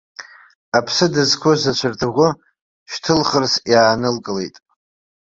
[0.77, 2.27] Аԥсы дызқәыз ацәарҭаӷәы
[2.91, 4.55] шьҭылхырц иаанылкылеит.